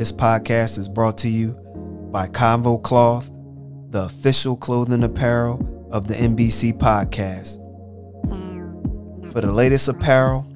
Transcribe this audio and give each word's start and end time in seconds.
This 0.00 0.12
podcast 0.12 0.78
is 0.78 0.88
brought 0.88 1.18
to 1.18 1.28
you 1.28 1.52
by 2.10 2.26
Convo 2.26 2.82
Cloth, 2.82 3.30
the 3.90 4.04
official 4.04 4.56
clothing 4.56 5.04
apparel 5.04 5.88
of 5.92 6.06
the 6.06 6.14
NBC 6.14 6.72
podcast. 6.72 7.58
For 9.30 9.42
the 9.42 9.52
latest 9.52 9.88
apparel, 9.88 10.46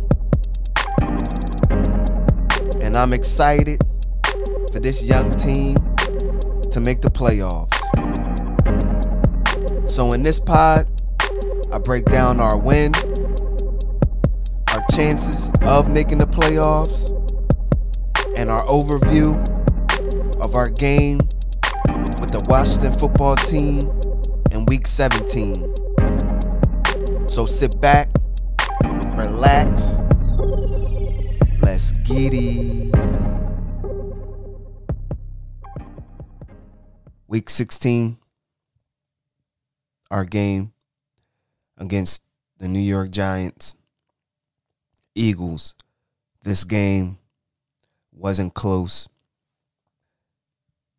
And 2.82 2.96
I'm 2.96 3.14
excited 3.14 3.82
for 4.72 4.80
this 4.80 5.04
young 5.04 5.32
team 5.32 5.76
to 6.72 6.80
make 6.80 7.02
the 7.02 7.10
playoffs. 7.10 7.74
So, 9.90 10.12
in 10.14 10.24
this 10.24 10.40
pod, 10.40 10.86
I 11.72 11.80
break 11.80 12.06
down 12.06 12.40
our 12.40 12.58
win, 12.58 12.94
our 14.72 14.86
chances 14.92 15.50
of 15.62 15.90
making 15.90 16.20
the 16.20 16.28
playoffs, 16.28 17.12
and 18.38 18.52
our 18.52 18.64
overview 18.64 19.36
of 20.44 20.56
our 20.56 20.70
game 20.70 21.18
with 21.18 22.32
the 22.32 22.46
Washington 22.48 22.94
football 22.94 23.36
team 23.36 23.80
in 24.52 24.66
week 24.66 24.86
17. 24.88 25.77
So 27.38 27.46
sit 27.46 27.80
back, 27.80 28.10
relax, 29.14 30.00
let's 31.62 31.92
get 31.92 32.34
it. 32.34 32.92
Week 37.28 37.48
16, 37.48 38.18
our 40.10 40.26
game 40.26 40.74
against 41.78 42.24
the 42.58 42.68
New 42.68 42.80
York 42.80 43.12
Giants, 43.12 43.76
Eagles. 45.14 45.76
This 46.44 46.64
game 46.64 47.20
wasn't 48.12 48.56
close. 48.56 49.08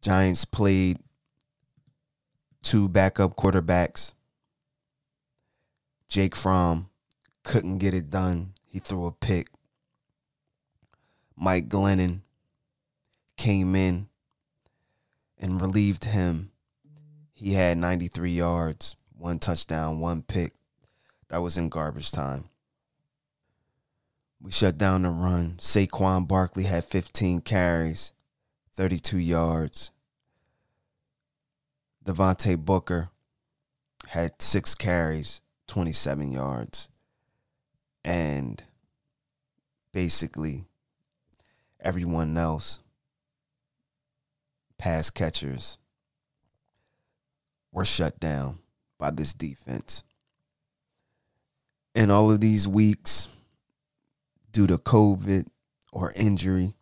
Giants 0.00 0.44
played 0.44 1.00
two 2.62 2.88
backup 2.88 3.34
quarterbacks. 3.34 4.14
Jake 6.08 6.34
Fromm 6.34 6.88
couldn't 7.44 7.78
get 7.78 7.94
it 7.94 8.08
done. 8.08 8.54
He 8.64 8.78
threw 8.78 9.06
a 9.06 9.12
pick. 9.12 9.48
Mike 11.36 11.68
Glennon 11.68 12.22
came 13.36 13.76
in 13.76 14.08
and 15.38 15.60
relieved 15.60 16.06
him. 16.06 16.50
He 17.32 17.52
had 17.52 17.78
93 17.78 18.30
yards, 18.30 18.96
one 19.16 19.38
touchdown, 19.38 20.00
one 20.00 20.22
pick. 20.22 20.54
That 21.28 21.42
was 21.42 21.56
in 21.58 21.68
garbage 21.68 22.10
time. 22.10 22.48
We 24.40 24.50
shut 24.50 24.78
down 24.78 25.02
the 25.02 25.10
run. 25.10 25.56
Saquon 25.58 26.26
Barkley 26.26 26.64
had 26.64 26.84
15 26.84 27.42
carries, 27.42 28.12
32 28.74 29.18
yards. 29.18 29.90
Devontae 32.04 32.56
Booker 32.56 33.10
had 34.08 34.40
six 34.40 34.74
carries, 34.74 35.40
27 35.68 36.32
yards. 36.32 36.90
And 38.04 38.62
basically, 39.92 40.64
everyone 41.80 42.36
else, 42.36 42.80
pass 44.78 45.10
catchers, 45.10 45.78
were 47.70 47.84
shut 47.84 48.18
down 48.18 48.58
by 48.98 49.10
this 49.10 49.32
defense. 49.32 50.02
In 51.94 52.10
all 52.10 52.30
of 52.30 52.40
these 52.40 52.66
weeks, 52.66 53.28
due 54.50 54.66
to 54.66 54.78
COVID 54.78 55.48
or 55.92 56.12
injury, 56.12 56.74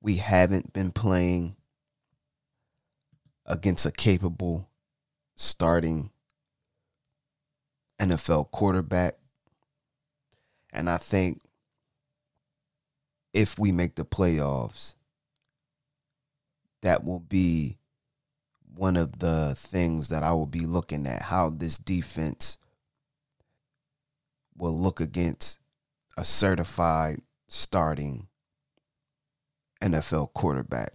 we 0.00 0.16
haven't 0.16 0.72
been 0.72 0.92
playing 0.92 1.56
against 3.44 3.86
a 3.86 3.90
capable 3.90 4.68
starting 5.34 6.10
NFL 8.00 8.50
quarterback. 8.50 9.16
And 10.72 10.88
I 10.88 10.96
think 10.98 11.40
if 13.32 13.58
we 13.58 13.72
make 13.72 13.94
the 13.94 14.04
playoffs, 14.04 14.94
that 16.82 17.04
will 17.04 17.20
be 17.20 17.78
one 18.74 18.96
of 18.96 19.18
the 19.18 19.54
things 19.56 20.08
that 20.08 20.22
I 20.22 20.32
will 20.32 20.46
be 20.46 20.66
looking 20.66 21.06
at 21.06 21.22
how 21.22 21.50
this 21.50 21.78
defense 21.78 22.58
will 24.56 24.76
look 24.76 25.00
against 25.00 25.58
a 26.16 26.24
certified 26.24 27.20
starting 27.48 28.28
NFL 29.82 30.32
quarterback. 30.32 30.92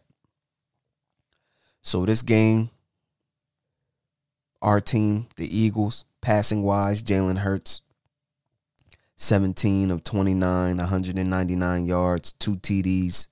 So 1.82 2.06
this 2.06 2.22
game, 2.22 2.70
our 4.62 4.80
team, 4.80 5.28
the 5.36 5.58
Eagles, 5.58 6.06
passing 6.24 6.64
wise, 6.64 7.04
Jalen 7.04 7.40
Hurts, 7.40 7.82
17 9.18 9.92
of 9.92 10.04
29, 10.04 10.78
199 10.78 11.86
yards, 11.86 12.32
two 12.32 12.56
TDs. 12.56 13.28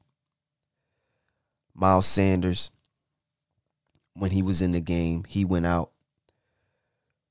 Miles 1.73 2.05
Sanders, 2.05 2.69
when 4.13 4.31
he 4.31 4.43
was 4.43 4.61
in 4.61 4.71
the 4.71 4.81
game, 4.81 5.23
he 5.27 5.43
went 5.43 5.65
out 5.65 5.91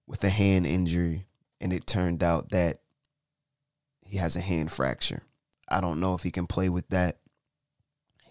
with 0.07 0.25
a 0.25 0.31
hand 0.31 0.67
injury, 0.67 1.27
and 1.61 1.73
it 1.73 1.87
turned 1.87 2.23
out 2.23 2.51
that 2.51 2.79
he 4.01 4.17
has 4.17 4.35
a 4.35 4.41
hand 4.41 4.73
fracture. 4.73 5.23
I 5.69 5.81
don't 5.81 6.01
know 6.01 6.15
if 6.15 6.23
he 6.23 6.33
can 6.33 6.49
play 6.49 6.69
with 6.69 6.89
that. 6.89 7.19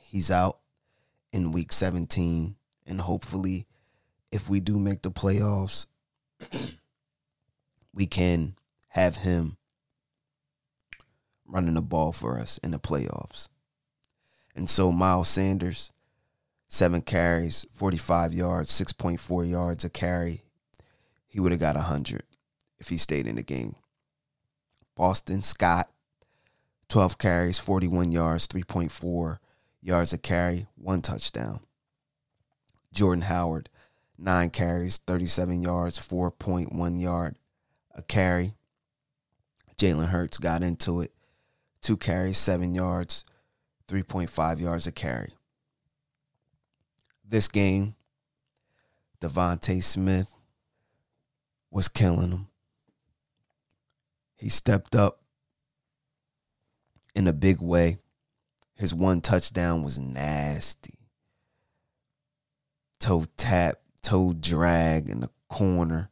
He's 0.01 0.29
out 0.29 0.57
in 1.31 1.51
week 1.51 1.71
17 1.71 2.55
and 2.89 3.01
hopefully, 3.01 3.67
if 4.31 4.49
we 4.49 4.59
do 4.59 4.79
make 4.79 5.03
the 5.03 5.11
playoffs, 5.11 5.85
we 7.99 8.07
can 8.07 8.55
have 8.87 9.17
him 9.17 9.57
running 11.45 11.73
the 11.73 11.81
ball 11.81 12.13
for 12.13 12.39
us 12.39 12.57
in 12.59 12.71
the 12.71 12.79
playoffs. 12.79 13.49
And 14.55 14.69
so, 14.69 14.89
Miles 14.93 15.27
Sanders, 15.27 15.91
seven 16.69 17.01
carries, 17.01 17.65
45 17.73 18.33
yards, 18.33 18.71
6.4 18.71 19.49
yards 19.49 19.83
a 19.83 19.89
carry. 19.89 20.43
He 21.27 21.41
would 21.41 21.51
have 21.51 21.59
got 21.59 21.75
100 21.75 22.23
if 22.77 22.87
he 22.87 22.97
stayed 22.97 23.27
in 23.27 23.35
the 23.35 23.43
game. 23.43 23.75
Boston 24.95 25.41
Scott, 25.41 25.89
12 26.87 27.17
carries, 27.17 27.59
41 27.59 28.13
yards, 28.13 28.47
3.4 28.47 29.39
yards 29.81 30.13
a 30.13 30.17
carry, 30.17 30.67
one 30.75 31.01
touchdown. 31.01 31.59
Jordan 32.93 33.23
Howard, 33.23 33.69
nine 34.17 34.51
carries, 34.51 34.99
37 34.99 35.61
yards, 35.61 35.99
4.1 35.99 37.01
yard 37.01 37.35
a 37.99 38.01
carry. 38.03 38.53
Jalen 39.77 40.09
Hurts 40.09 40.37
got 40.37 40.63
into 40.63 41.01
it. 41.01 41.11
Two 41.81 41.97
carries, 41.97 42.37
seven 42.37 42.75
yards, 42.75 43.23
3.5 43.87 44.59
yards 44.59 44.87
a 44.87 44.91
carry. 44.91 45.33
This 47.23 47.47
game, 47.47 47.95
DeVonta 49.21 49.81
Smith 49.81 50.33
was 51.71 51.87
killing 51.87 52.31
him. 52.31 52.47
He 54.35 54.49
stepped 54.49 54.95
up 54.95 55.21
in 57.15 57.27
a 57.27 57.33
big 57.33 57.61
way. 57.61 57.99
His 58.75 58.93
one 58.93 59.21
touchdown 59.21 59.83
was 59.83 59.99
nasty 59.99 60.99
toe 62.99 63.25
tap, 63.37 63.79
toe 64.01 64.33
drag 64.33 65.09
in 65.09 65.21
the 65.21 65.29
corner 65.49 66.11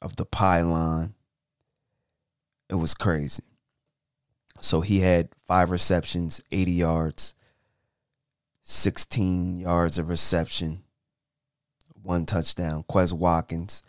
of 0.00 0.16
the 0.16 0.24
pylon. 0.24 1.14
It 2.70 2.76
was 2.76 2.94
crazy. 2.94 3.44
So 4.60 4.80
he 4.80 5.00
had 5.00 5.28
five 5.46 5.70
receptions, 5.70 6.40
80 6.50 6.72
yards, 6.72 7.34
16 8.62 9.56
yards 9.56 9.98
of 9.98 10.08
reception, 10.08 10.82
one 12.02 12.26
touchdown. 12.26 12.84
Quez 12.88 13.12
Watkins, 13.12 13.82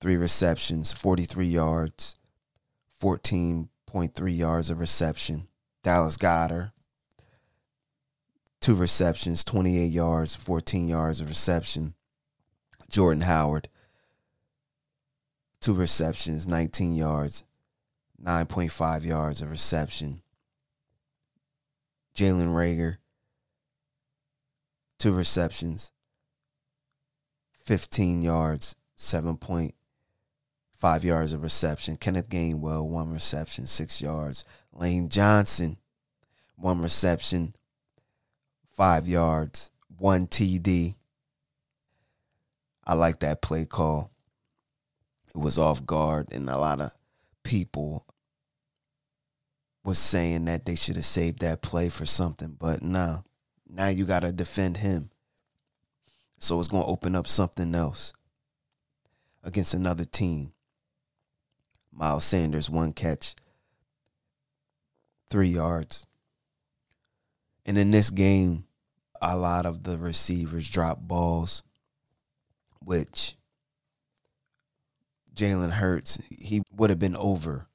three 0.00 0.16
receptions, 0.16 0.92
43 0.92 1.46
yards, 1.46 2.14
14.3 3.02 4.36
yards 4.36 4.70
of 4.70 4.80
reception. 4.80 5.48
Dallas 5.82 6.16
Goedert, 6.16 6.72
two 8.60 8.74
receptions, 8.74 9.44
28 9.44 9.86
yards, 9.86 10.36
14 10.36 10.88
yards 10.88 11.20
of 11.20 11.28
reception. 11.28 11.94
Jordan 12.90 13.22
Howard, 13.22 13.68
two 15.60 15.74
receptions, 15.74 16.46
19 16.46 16.94
yards, 16.94 17.44
9.5 18.22 19.04
yards 19.04 19.42
of 19.42 19.50
reception. 19.50 20.22
Jalen 22.14 22.52
Reagor, 22.52 22.98
two 24.98 25.12
receptions, 25.12 25.92
15 27.64 28.22
yards, 28.22 28.76
7.5 28.96 29.72
yards 31.04 31.32
of 31.32 31.42
reception. 31.42 31.96
Kenneth 31.96 32.28
Gainwell, 32.28 32.88
one 32.88 33.12
reception, 33.12 33.68
six 33.68 34.02
yards. 34.02 34.44
Lane 34.72 35.08
Johnson, 35.08 35.76
one 36.56 36.80
reception, 36.80 37.54
five 38.74 39.06
yards, 39.06 39.70
one 39.96 40.26
TD. 40.26 40.96
I 42.84 42.94
like 42.94 43.20
that 43.20 43.42
play 43.42 43.66
call. 43.66 44.10
It 45.38 45.44
was 45.44 45.56
off 45.56 45.86
guard, 45.86 46.32
and 46.32 46.50
a 46.50 46.58
lot 46.58 46.80
of 46.80 46.90
people 47.44 48.04
was 49.84 49.96
saying 49.96 50.46
that 50.46 50.66
they 50.66 50.74
should 50.74 50.96
have 50.96 51.04
saved 51.04 51.38
that 51.38 51.62
play 51.62 51.90
for 51.90 52.04
something, 52.04 52.56
but 52.58 52.82
nah. 52.82 53.20
Now 53.70 53.86
you 53.86 54.04
got 54.04 54.20
to 54.20 54.32
defend 54.32 54.78
him. 54.78 55.10
So 56.40 56.58
it's 56.58 56.66
going 56.66 56.82
to 56.82 56.88
open 56.88 57.14
up 57.14 57.28
something 57.28 57.72
else 57.72 58.12
against 59.44 59.74
another 59.74 60.04
team. 60.04 60.54
Miles 61.92 62.24
Sanders, 62.24 62.68
one 62.68 62.92
catch, 62.92 63.36
three 65.30 65.50
yards. 65.50 66.04
And 67.64 67.78
in 67.78 67.92
this 67.92 68.10
game, 68.10 68.64
a 69.22 69.36
lot 69.36 69.66
of 69.66 69.84
the 69.84 69.98
receivers 69.98 70.68
dropped 70.68 71.06
balls, 71.06 71.62
which 72.84 73.36
Jalen 75.38 75.70
Hurts, 75.70 76.20
he 76.36 76.62
would 76.72 76.90
have 76.90 76.98
been 76.98 77.16
over 77.16 77.68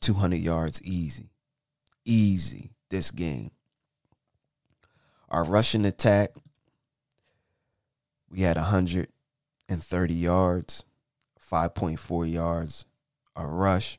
200 0.00 0.36
yards 0.36 0.82
easy. 0.84 1.30
Easy 2.04 2.74
this 2.90 3.10
game. 3.10 3.50
Our 5.30 5.42
rushing 5.42 5.86
attack, 5.86 6.30
we 8.30 8.42
had 8.42 8.56
130 8.56 10.14
yards, 10.14 10.84
5.4 11.40 12.30
yards 12.30 12.84
a 13.34 13.46
rush. 13.46 13.98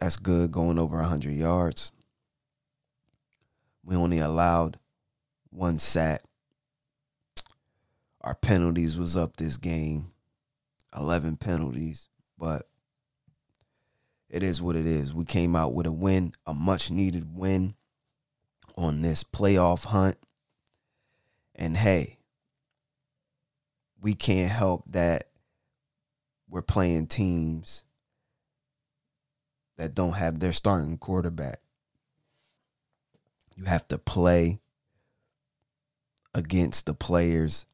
That's 0.00 0.18
good 0.18 0.50
going 0.50 0.78
over 0.78 0.98
100 0.98 1.32
yards. 1.32 1.92
We 3.82 3.96
only 3.96 4.18
allowed 4.18 4.78
one 5.48 5.78
sack. 5.78 6.24
Our 8.20 8.34
penalties 8.34 8.98
was 8.98 9.16
up 9.16 9.36
this 9.36 9.56
game. 9.56 10.12
11 10.96 11.36
penalties, 11.36 12.08
but 12.38 12.68
it 14.28 14.42
is 14.42 14.60
what 14.60 14.76
it 14.76 14.86
is. 14.86 15.14
We 15.14 15.24
came 15.24 15.54
out 15.54 15.74
with 15.74 15.86
a 15.86 15.92
win, 15.92 16.32
a 16.46 16.54
much 16.54 16.90
needed 16.90 17.36
win 17.36 17.74
on 18.76 19.02
this 19.02 19.22
playoff 19.22 19.86
hunt. 19.86 20.16
And 21.54 21.76
hey, 21.76 22.18
we 24.00 24.14
can't 24.14 24.50
help 24.50 24.84
that 24.88 25.28
we're 26.48 26.62
playing 26.62 27.06
teams 27.06 27.84
that 29.76 29.94
don't 29.94 30.14
have 30.14 30.38
their 30.38 30.52
starting 30.52 30.98
quarterback. 30.98 31.60
You 33.54 33.64
have 33.64 33.88
to 33.88 33.98
play 33.98 34.60
against 36.34 36.86
the 36.86 36.94
players 36.94 37.66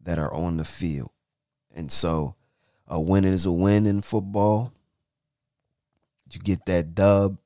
that 0.00 0.18
are 0.18 0.32
on 0.32 0.56
the 0.56 0.64
field. 0.64 1.10
And 1.74 1.90
so 1.90 2.36
a 2.86 3.00
win 3.00 3.24
is 3.24 3.46
a 3.46 3.52
win 3.52 3.86
in 3.86 4.02
football. 4.02 4.72
You 6.30 6.40
get 6.40 6.66
that 6.66 6.94
dub 6.94 7.38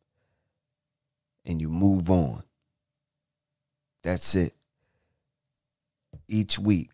and 1.45 1.61
you 1.61 1.69
move 1.69 2.11
on. 2.11 2.43
That's 4.03 4.35
it. 4.35 4.55
Each 6.27 6.59
week, 6.59 6.91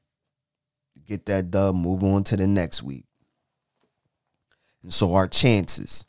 get 1.06 1.26
that 1.26 1.50
dub, 1.50 1.74
move 1.74 2.02
on 2.02 2.24
to 2.24 2.36
the 2.36 2.46
next 2.46 2.82
week. 2.82 3.04
And 4.82 4.92
so 4.92 5.14
our 5.14 5.26
chances, 5.26 6.04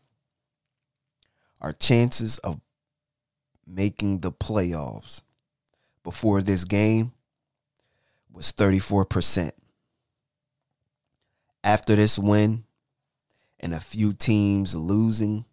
our 1.61 1.71
chances 1.71 2.37
of 2.39 2.59
making 3.65 4.19
the 4.19 4.31
playoffs 4.31 5.21
before 6.03 6.41
this 6.41 6.65
game 6.65 7.13
was 8.31 8.51
34%. 8.51 9.51
After 11.65 11.95
this 11.95 12.19
win 12.19 12.63
and 13.59 13.73
a 13.73 13.79
few 13.79 14.13
teams 14.13 14.75
losing, 14.75 15.45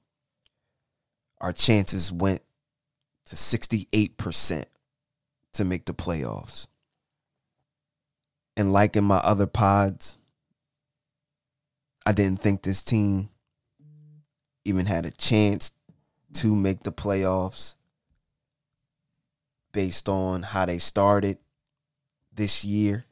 our 1.41 1.55
chances 1.55 2.13
went 2.13 2.43
to 3.27 3.35
68% 3.35 4.67
to 5.55 5.65
make 5.65 5.87
the 5.87 5.95
playoffs. 5.95 6.69
And 8.59 8.75
like 8.75 8.95
in 8.95 9.05
my 9.05 9.17
other 9.17 9.47
pods, 9.47 10.19
I 12.05 12.13
didn't 12.13 12.43
think 12.43 12.61
this 12.61 12.83
team 12.83 13.31
even 14.67 14.85
had 14.85 15.07
a 15.07 15.11
chance 15.11 15.73
to 16.35 16.55
make 16.55 16.83
the 16.83 16.93
playoffs 16.93 17.77
based 19.73 20.11
on 20.11 20.43
how 20.43 20.67
they 20.67 20.79
started 20.79 21.39
this 22.35 22.67
year. 22.67 23.07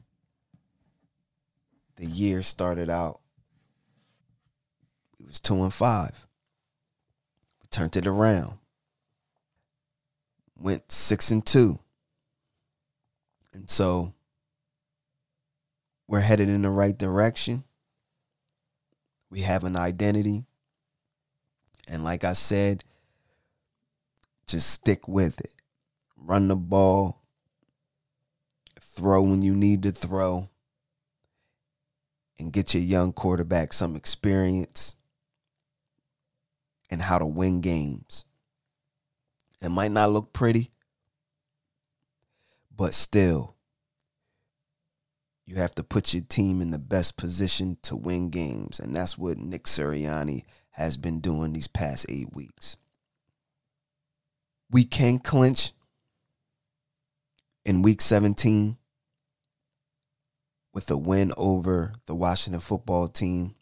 The 2.01 2.07
year 2.07 2.41
started 2.41 2.89
out, 2.89 3.19
it 5.19 5.27
was 5.27 5.39
two 5.39 5.61
and 5.61 5.71
five. 5.71 6.25
We 7.61 7.67
turned 7.69 7.95
it 7.95 8.07
around. 8.07 8.57
Went 10.57 10.91
six 10.91 11.29
and 11.29 11.45
two. 11.45 11.77
And 13.53 13.69
so 13.69 14.15
we're 16.07 16.21
headed 16.21 16.49
in 16.49 16.63
the 16.63 16.71
right 16.71 16.97
direction. 16.97 17.65
We 19.29 19.41
have 19.41 19.63
an 19.63 19.75
identity. 19.75 20.45
And 21.87 22.03
like 22.03 22.23
I 22.23 22.33
said, 22.33 22.83
just 24.47 24.71
stick 24.71 25.07
with 25.07 25.39
it. 25.39 25.53
Run 26.17 26.47
the 26.47 26.55
ball, 26.55 27.21
throw 28.79 29.21
when 29.21 29.43
you 29.43 29.53
need 29.53 29.83
to 29.83 29.91
throw, 29.91 30.49
and 32.41 32.51
get 32.51 32.73
your 32.73 32.83
young 32.83 33.13
quarterback 33.13 33.71
some 33.71 33.95
experience 33.95 34.95
and 36.89 37.01
how 37.01 37.19
to 37.19 37.25
win 37.25 37.61
games. 37.61 38.25
It 39.61 39.69
might 39.69 39.91
not 39.91 40.11
look 40.11 40.33
pretty, 40.33 40.71
but 42.75 42.95
still, 42.95 43.55
you 45.45 45.55
have 45.57 45.75
to 45.75 45.83
put 45.83 46.13
your 46.13 46.23
team 46.23 46.61
in 46.61 46.71
the 46.71 46.79
best 46.79 47.15
position 47.15 47.77
to 47.83 47.95
win 47.95 48.29
games. 48.29 48.79
And 48.79 48.95
that's 48.95 49.17
what 49.17 49.37
Nick 49.37 49.65
Sirianni 49.65 50.43
has 50.71 50.97
been 50.97 51.19
doing 51.19 51.53
these 51.53 51.67
past 51.67 52.07
eight 52.09 52.33
weeks. 52.33 52.75
We 54.71 54.83
can 54.83 55.19
clinch 55.19 55.73
in 57.65 57.83
week 57.83 58.01
17 58.01 58.77
with 60.73 60.89
a 60.89 60.97
win 60.97 61.31
over 61.37 61.93
the 62.05 62.15
Washington 62.15 62.61
football 62.61 63.07
team. 63.07 63.55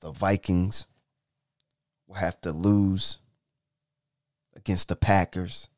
The 0.00 0.12
Vikings 0.12 0.86
will 2.06 2.16
have 2.16 2.40
to 2.42 2.52
lose 2.52 3.18
against 4.54 4.88
the 4.88 4.96
Packers, 4.96 5.68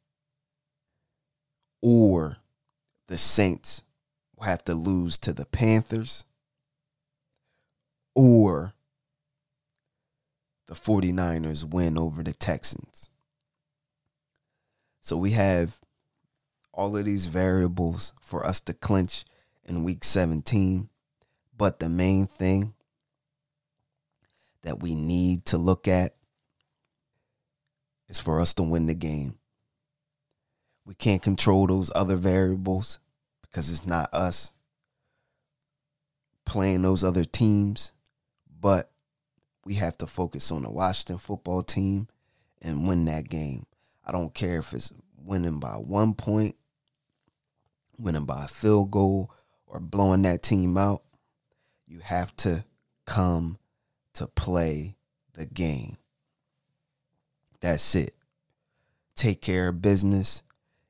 or 1.80 2.38
the 3.06 3.18
Saints 3.18 3.82
will 4.36 4.44
have 4.44 4.64
to 4.64 4.74
lose 4.74 5.16
to 5.18 5.32
the 5.32 5.46
Panthers, 5.46 6.24
or 8.14 8.74
the 10.66 10.74
49ers 10.74 11.64
win 11.64 11.96
over 11.96 12.22
the 12.22 12.32
Texans. 12.32 13.10
So 15.00 15.16
we 15.16 15.30
have 15.30 15.76
all 16.72 16.96
of 16.96 17.04
these 17.04 17.26
variables 17.26 18.12
for 18.20 18.44
us 18.44 18.60
to 18.62 18.74
clinch 18.74 19.24
in 19.66 19.84
week 19.84 20.04
17. 20.04 20.88
But 21.56 21.78
the 21.78 21.88
main 21.88 22.26
thing 22.26 22.74
that 24.62 24.80
we 24.80 24.94
need 24.94 25.44
to 25.46 25.58
look 25.58 25.86
at 25.86 26.14
is 28.08 28.20
for 28.20 28.40
us 28.40 28.54
to 28.54 28.62
win 28.62 28.86
the 28.86 28.94
game. 28.94 29.38
We 30.84 30.94
can't 30.94 31.22
control 31.22 31.66
those 31.66 31.90
other 31.94 32.16
variables 32.16 33.00
because 33.42 33.70
it's 33.70 33.86
not 33.86 34.12
us 34.12 34.52
playing 36.44 36.82
those 36.82 37.02
other 37.02 37.24
teams, 37.24 37.92
but 38.60 38.90
we 39.64 39.74
have 39.74 39.98
to 39.98 40.06
focus 40.06 40.52
on 40.52 40.62
the 40.62 40.70
Washington 40.70 41.18
football 41.18 41.62
team 41.62 42.06
and 42.62 42.86
win 42.86 43.04
that 43.06 43.28
game. 43.28 43.66
I 44.04 44.12
don't 44.12 44.32
care 44.32 44.58
if 44.60 44.72
it's 44.72 44.92
winning 45.16 45.58
by 45.58 45.72
one 45.72 46.14
point, 46.14 46.54
winning 47.98 48.24
by 48.24 48.44
a 48.44 48.48
field 48.48 48.92
goal, 48.92 49.32
or 49.66 49.80
blowing 49.80 50.22
that 50.22 50.42
team 50.42 50.76
out. 50.76 51.02
You 51.86 52.00
have 52.00 52.34
to 52.36 52.64
come 53.06 53.58
to 54.14 54.26
play 54.26 54.96
the 55.34 55.46
game. 55.46 55.96
That's 57.60 57.94
it. 57.94 58.14
Take 59.14 59.40
care 59.40 59.68
of 59.68 59.82
business 59.82 60.42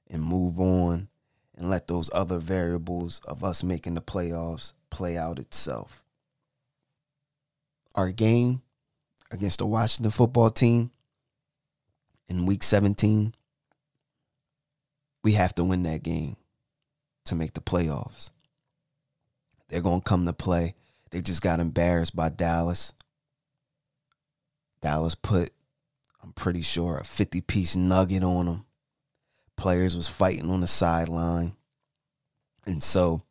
and 0.09 0.23
move 0.23 0.61
on 0.61 1.09
and 1.57 1.71
let 1.71 1.89
those 1.89 2.11
other 2.13 2.39
variables 2.39 3.21
of 3.27 3.43
us 3.43 3.63
making 3.63 3.95
the 3.95 4.01
playoffs 4.01 4.73
play 4.91 5.17
out 5.17 5.39
itself. 5.39 6.05
Our 7.95 8.13
game 8.13 8.63
against 9.31 9.59
the 9.59 9.67
Washington 9.67 10.11
football 10.11 10.51
team 10.51 10.91
in 12.29 12.47
week 12.47 12.63
17, 12.63 13.35
we 15.23 15.33
have 15.33 15.55
to 15.55 15.65
win 15.65 15.83
that 15.85 16.03
game 16.03 16.37
to 17.25 17.35
make 17.35 17.55
the 17.55 17.61
playoffs. 17.61 18.31
They're 19.69 19.83
going 19.83 20.01
to 20.01 20.09
come 20.09 20.27
to 20.27 20.33
play. 20.33 20.75
They 21.11 21.21
just 21.21 21.43
got 21.43 21.61
embarrassed 21.61 22.15
by 22.15 22.29
Dallas. 22.29 22.93
Dallas 24.81 25.15
put, 25.15 25.51
I'm 26.23 26.33
pretty 26.33 26.63
sure, 26.63 26.99
a 26.99 27.05
50 27.05 27.41
piece 27.43 27.77
nugget 27.77 28.23
on 28.23 28.47
them. 28.47 28.65
Players 29.57 29.97
was 29.97 30.09
fighting 30.09 30.51
on 30.51 30.61
the 30.61 30.67
sideline. 30.67 31.57
And 32.67 32.83
so 32.83 33.23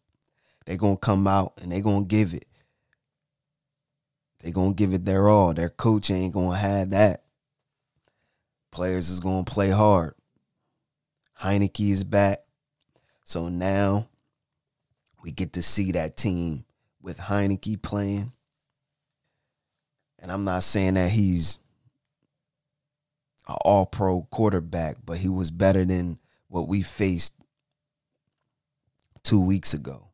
they're 0.65 0.77
going 0.77 0.95
to 0.95 1.01
come 1.01 1.27
out 1.27 1.53
and 1.61 1.71
they're 1.71 1.81
going 1.81 2.05
to 2.05 2.07
give 2.07 2.33
it. 2.33 2.45
They're 4.39 4.51
going 4.51 4.73
to 4.73 4.75
give 4.75 4.93
it 4.93 5.05
their 5.05 5.29
all. 5.29 5.53
Their 5.53 5.69
coach 5.69 6.11
ain't 6.11 6.33
going 6.33 6.51
to 6.51 6.57
have 6.57 6.89
that. 6.91 7.23
Players 8.71 9.09
is 9.09 9.19
going 9.19 9.45
to 9.45 9.51
play 9.51 9.69
hard. 9.69 10.13
Heinicke 11.41 11.91
is 11.91 12.03
back. 12.03 12.43
So 13.23 13.49
now 13.49 14.07
we 15.25 15.31
get 15.31 15.53
to 15.53 15.61
see 15.63 15.91
that 15.91 16.15
team 16.15 16.65
with 17.01 17.17
Heinicke 17.17 17.81
playing. 17.81 18.31
And 20.19 20.31
I'm 20.31 20.43
not 20.43 20.61
saying 20.61 20.93
that 20.93 21.09
he's 21.09 21.57
an 23.47 23.55
all 23.65 23.87
pro 23.87 24.21
quarterback, 24.29 24.97
but 25.03 25.17
he 25.17 25.27
was 25.27 25.49
better 25.49 25.83
than 25.83 26.19
what 26.47 26.67
we 26.67 26.83
faced 26.83 27.33
two 29.23 29.41
weeks 29.41 29.73
ago. 29.73 30.09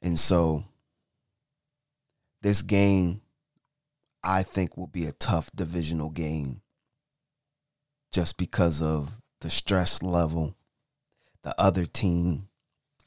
And 0.00 0.18
so 0.18 0.64
this 2.40 2.62
game, 2.62 3.20
I 4.24 4.42
think, 4.42 4.78
will 4.78 4.86
be 4.86 5.04
a 5.04 5.12
tough 5.12 5.50
divisional 5.54 6.08
game 6.08 6.62
just 8.10 8.38
because 8.38 8.80
of 8.80 9.20
the 9.42 9.50
stress 9.50 10.02
level, 10.02 10.56
the 11.42 11.54
other 11.60 11.84
team 11.84 12.48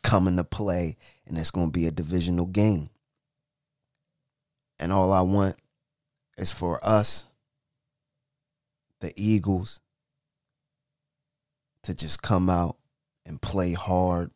coming 0.03 0.38
to 0.38 0.44
play, 0.44 0.98
and 1.25 1.38
it's 1.38 1.51
going 1.51 1.68
to 1.68 1.72
be 1.72 1.86
a 1.86 1.91
divisional 1.91 2.46
game. 2.46 2.89
And 4.79 4.94
all 4.94 5.12
I 5.12 5.22
want 5.22 5.58
is 6.38 6.51
for 6.51 6.79
us, 6.84 7.25
the 9.01 9.13
Eagles, 9.15 9.82
to 11.84 11.94
just 11.94 12.22
come 12.22 12.50
out 12.50 12.77
and 13.25 13.41
play 13.41 13.74
hard 13.74 14.32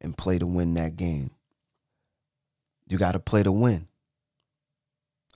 and 0.00 0.16
play 0.16 0.38
to 0.38 0.46
win 0.46 0.74
that 0.74 0.96
game. 0.96 1.30
You 2.88 2.98
got 2.98 3.12
to 3.12 3.20
play 3.20 3.42
to 3.42 3.52
win. 3.52 3.88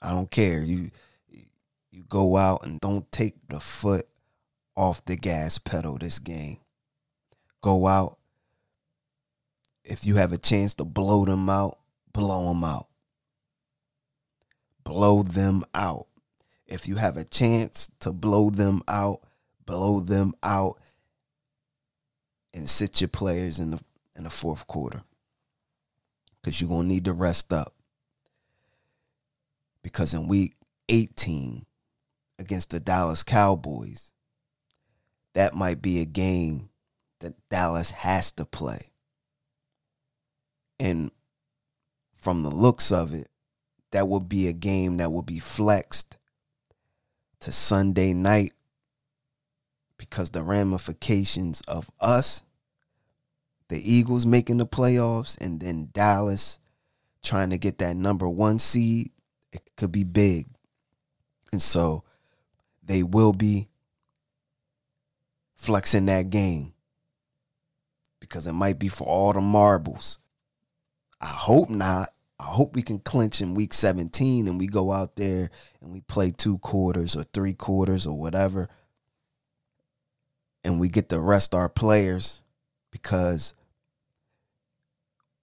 I 0.01 0.09
don't 0.09 0.31
care. 0.31 0.61
You 0.61 0.91
you 1.91 2.03
go 2.09 2.37
out 2.37 2.65
and 2.65 2.79
don't 2.79 3.09
take 3.11 3.35
the 3.47 3.59
foot 3.59 4.07
off 4.75 5.05
the 5.05 5.15
gas 5.15 5.59
pedal 5.59 5.97
this 5.97 6.17
game. 6.17 6.57
Go 7.61 7.85
out. 7.85 8.17
If 9.83 10.05
you 10.05 10.15
have 10.15 10.31
a 10.31 10.37
chance 10.37 10.75
to 10.75 10.85
blow 10.85 11.25
them 11.25 11.49
out, 11.49 11.77
blow 12.13 12.47
them 12.47 12.63
out. 12.63 12.87
Blow 14.83 15.23
them 15.23 15.63
out. 15.73 16.07
If 16.65 16.87
you 16.87 16.95
have 16.95 17.17
a 17.17 17.23
chance 17.23 17.89
to 17.99 18.11
blow 18.11 18.49
them 18.49 18.81
out, 18.87 19.21
blow 19.65 19.99
them 19.99 20.33
out 20.41 20.79
and 22.53 22.69
sit 22.69 23.01
your 23.01 23.07
players 23.09 23.59
in 23.59 23.71
the 23.71 23.79
in 24.15 24.23
the 24.23 24.29
fourth 24.29 24.67
quarter. 24.67 25.03
Cause 26.43 26.59
you're 26.59 26.69
gonna 26.69 26.87
need 26.87 27.05
to 27.05 27.13
rest 27.13 27.51
up. 27.51 27.73
Because 29.81 30.13
in 30.13 30.27
week 30.27 30.55
18 30.89 31.65
against 32.39 32.69
the 32.69 32.79
Dallas 32.79 33.23
Cowboys, 33.23 34.11
that 35.33 35.55
might 35.55 35.81
be 35.81 35.99
a 35.99 36.05
game 36.05 36.69
that 37.19 37.33
Dallas 37.49 37.91
has 37.91 38.31
to 38.33 38.45
play. 38.45 38.92
And 40.79 41.11
from 42.17 42.43
the 42.43 42.49
looks 42.49 42.91
of 42.91 43.13
it, 43.13 43.29
that 43.91 44.07
would 44.07 44.27
be 44.27 44.47
a 44.47 44.53
game 44.53 44.97
that 44.97 45.11
would 45.11 45.25
be 45.25 45.39
flexed 45.39 46.17
to 47.41 47.51
Sunday 47.51 48.13
night 48.13 48.53
because 49.97 50.31
the 50.31 50.41
ramifications 50.41 51.61
of 51.67 51.91
us, 51.99 52.43
the 53.67 53.79
Eagles 53.79 54.25
making 54.25 54.57
the 54.57 54.65
playoffs, 54.65 55.37
and 55.39 55.59
then 55.59 55.89
Dallas 55.93 56.59
trying 57.21 57.49
to 57.51 57.57
get 57.57 57.77
that 57.77 57.95
number 57.95 58.27
one 58.27 58.59
seed, 58.59 59.11
it 59.51 59.61
could 59.77 59.91
be 59.91 60.03
big. 60.03 60.47
And 61.51 61.61
so 61.61 62.03
they 62.83 63.03
will 63.03 63.33
be 63.33 63.69
flexing 65.55 66.07
that 66.07 66.29
game 66.29 66.73
because 68.19 68.47
it 68.47 68.53
might 68.53 68.79
be 68.79 68.87
for 68.87 69.05
all 69.05 69.31
the 69.33 69.41
marbles. 69.41 70.19
I 71.23 71.27
hope 71.27 71.69
not. 71.69 72.09
I 72.37 72.43
hope 72.43 72.75
we 72.75 72.81
can 72.81 72.99
clinch 72.99 73.39
in 73.39 73.53
week 73.53 73.73
17 73.73 74.45
and 74.49 74.59
we 74.59 74.67
go 74.67 74.91
out 74.91 75.15
there 75.15 75.49
and 75.81 75.93
we 75.93 76.01
play 76.01 76.31
two 76.31 76.57
quarters 76.57 77.15
or 77.15 77.23
three 77.23 77.53
quarters 77.53 78.05
or 78.05 78.19
whatever. 78.19 78.67
And 80.65 80.81
we 80.81 80.89
get 80.89 81.07
to 81.09 81.19
rest 81.21 81.55
our 81.55 81.69
players 81.69 82.43
because 82.91 83.53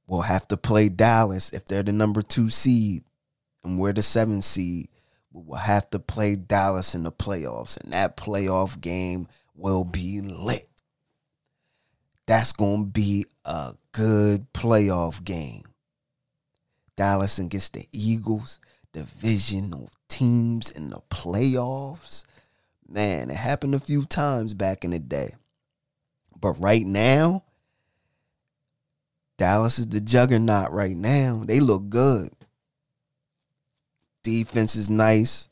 we'll 0.06 0.20
have 0.20 0.46
to 0.48 0.58
play 0.58 0.90
Dallas 0.90 1.54
if 1.54 1.64
they're 1.64 1.82
the 1.82 1.92
number 1.92 2.20
two 2.20 2.50
seed 2.50 3.02
and 3.64 3.78
we're 3.78 3.94
the 3.94 4.02
seven 4.02 4.42
seed. 4.42 4.88
We'll 5.32 5.58
have 5.58 5.88
to 5.90 5.98
play 5.98 6.34
Dallas 6.34 6.94
in 6.94 7.04
the 7.04 7.12
playoffs, 7.12 7.80
and 7.80 7.92
that 7.92 8.16
playoff 8.16 8.80
game 8.80 9.28
will 9.54 9.84
be 9.84 10.20
lit. 10.20 10.66
That's 12.26 12.52
going 12.52 12.86
to 12.86 12.90
be 12.90 13.26
a 13.44 13.74
good 13.92 14.52
playoff 14.52 15.22
game. 15.22 15.69
Dallas 17.00 17.38
against 17.38 17.72
the 17.72 17.86
Eagles, 17.92 18.60
divisional 18.92 19.90
teams 20.10 20.70
in 20.70 20.90
the 20.90 21.00
playoffs. 21.08 22.26
Man, 22.86 23.30
it 23.30 23.38
happened 23.38 23.74
a 23.74 23.80
few 23.80 24.04
times 24.04 24.52
back 24.52 24.84
in 24.84 24.90
the 24.90 24.98
day. 24.98 25.30
But 26.38 26.60
right 26.60 26.84
now, 26.84 27.44
Dallas 29.38 29.78
is 29.78 29.86
the 29.86 30.02
juggernaut 30.02 30.72
right 30.72 30.94
now. 30.94 31.42
They 31.46 31.58
look 31.58 31.88
good. 31.88 32.34
Defense 34.22 34.76
is 34.76 34.90
nice. 34.90 35.48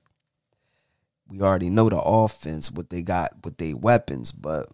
We 1.31 1.41
already 1.41 1.71
know 1.71 1.89
the 1.89 1.99
offense, 1.99 2.71
what 2.71 2.91
they 2.91 3.01
got 3.01 3.43
with 3.43 3.57
their 3.57 3.75
weapons, 3.75 4.33
but 4.33 4.67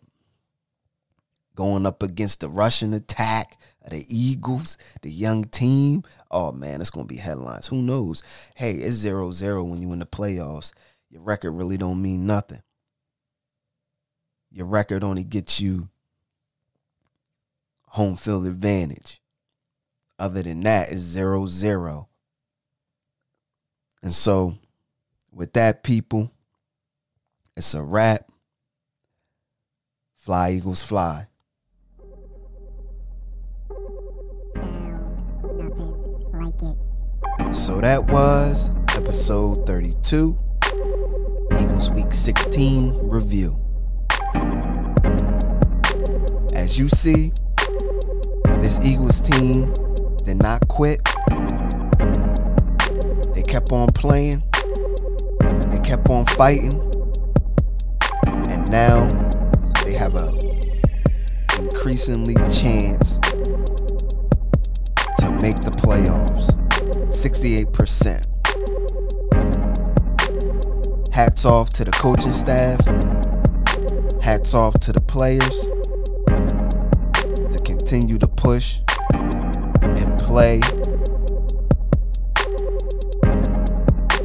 going 1.54 1.86
up 1.86 2.02
against 2.02 2.40
the 2.40 2.48
rushing 2.48 2.94
attack 2.94 3.56
the 3.90 4.06
Eagles, 4.08 4.78
the 5.02 5.10
young 5.10 5.44
team, 5.44 6.02
oh 6.30 6.52
man, 6.52 6.80
it's 6.80 6.90
gonna 6.90 7.06
be 7.06 7.16
headlines. 7.16 7.66
Who 7.66 7.82
knows? 7.82 8.22
Hey, 8.54 8.74
it's 8.74 8.96
zero 8.96 9.30
zero 9.30 9.62
when 9.62 9.82
you 9.82 9.92
in 9.92 9.98
the 9.98 10.06
playoffs. 10.06 10.72
Your 11.10 11.22
record 11.22 11.52
really 11.52 11.76
don't 11.76 12.00
mean 12.00 12.26
nothing. 12.26 12.62
Your 14.50 14.66
record 14.66 15.02
only 15.02 15.24
gets 15.24 15.60
you 15.60 15.90
home 17.88 18.16
field 18.16 18.46
advantage. 18.46 19.20
Other 20.18 20.42
than 20.42 20.62
that, 20.62 20.90
it's 20.90 21.00
zero 21.00 21.46
zero. 21.46 22.08
And 24.02 24.14
so, 24.14 24.54
with 25.30 25.52
that, 25.54 25.82
people, 25.82 26.30
it's 27.56 27.74
a 27.74 27.82
wrap. 27.82 28.30
Fly, 30.16 30.52
Eagles, 30.52 30.82
fly. 30.82 31.26
It. 36.62 37.54
So 37.54 37.80
that 37.80 38.06
was 38.06 38.70
episode 38.90 39.66
32, 39.66 40.38
Eagles 41.60 41.90
Week 41.90 42.12
16 42.12 43.08
review. 43.08 43.58
As 46.54 46.78
you 46.78 46.88
see, 46.88 47.32
this 48.60 48.80
Eagles 48.84 49.20
team 49.20 49.72
did 50.24 50.42
not 50.42 50.66
quit. 50.68 51.00
They 53.34 53.42
kept 53.42 53.72
on 53.72 53.88
playing, 53.88 54.42
they 55.68 55.78
kept 55.80 56.08
on 56.08 56.26
fighting, 56.26 56.72
and 58.48 58.70
now 58.70 59.08
they 59.84 59.92
have 59.92 60.14
a 60.16 60.32
increasingly 61.58 62.34
chance 62.48 63.18
to 65.18 65.30
make 65.42 65.56
the 65.60 65.73
playoffs. 65.84 66.56
68%. 67.08 68.24
Hats 71.12 71.44
off 71.44 71.68
to 71.70 71.84
the 71.84 71.90
coaching 71.92 72.32
staff. 72.32 72.80
Hats 74.22 74.54
off 74.54 74.80
to 74.80 74.92
the 74.92 75.02
players 75.02 75.68
to 77.52 77.58
continue 77.62 78.18
to 78.18 78.26
push 78.26 78.80
and 79.12 80.18
play 80.18 80.62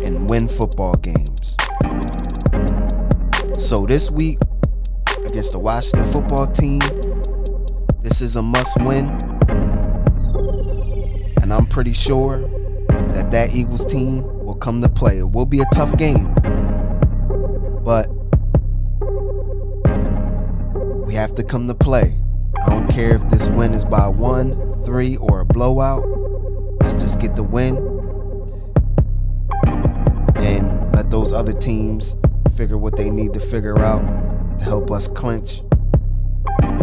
and 0.06 0.30
win 0.30 0.48
football 0.48 0.96
games. 0.96 1.58
So 3.58 3.86
this 3.86 4.10
week 4.10 4.40
against 5.26 5.52
the 5.52 5.60
Washington 5.60 6.06
football 6.06 6.48
team, 6.48 6.80
this 8.02 8.22
is 8.22 8.38
a 8.38 8.42
must 8.42 8.82
win. 8.82 9.29
And 11.50 11.56
I'm 11.56 11.66
pretty 11.66 11.94
sure 11.94 12.42
that 13.12 13.32
that 13.32 13.56
Eagles 13.56 13.84
team 13.84 14.22
will 14.46 14.54
come 14.54 14.84
to 14.84 14.88
play. 14.88 15.18
It 15.18 15.32
will 15.32 15.48
be 15.48 15.62
a 15.62 15.66
tough 15.74 15.98
game, 15.98 16.36
but 17.84 18.08
we 21.08 21.16
have 21.16 21.34
to 21.34 21.44
come 21.44 21.68
to 21.68 21.74
play. 21.74 22.20
I 22.64 22.70
don't 22.70 22.88
care 22.88 23.16
if 23.16 23.28
this 23.32 23.50
win 23.50 23.74
is 23.74 23.84
by 23.84 24.08
one, 24.08 24.76
three, 24.86 25.18
or 25.18 25.40
a 25.40 25.46
blowout. 25.46 26.04
Let's 26.82 26.94
just 26.94 27.20
get 27.20 27.36
the 27.36 27.42
win 27.42 27.78
and 30.36 30.94
let 30.94 31.10
those 31.10 31.34
other 31.34 31.54
teams 31.54 32.16
figure 32.56 32.78
what 32.78 32.96
they 32.96 33.10
need 33.10 33.34
to 33.34 33.40
figure 33.40 33.80
out 33.80 34.06
to 34.60 34.66
help 34.66 34.92
us 34.92 35.08
clinch 35.08 35.62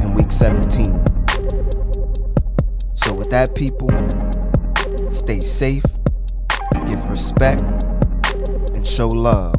in 0.03 0.13
week 0.15 0.33
17. 0.33 1.05
So, 2.95 3.15
with 3.15 3.31
that, 3.31 3.55
people, 3.55 3.91
stay 5.17 5.41
safe, 5.41 5.83
give 6.87 7.03
respect, 7.09 7.63
and 8.75 8.87
show 8.87 9.09
love. 9.09 9.57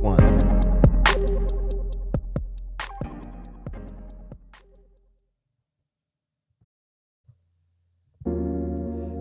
One. 0.00 0.18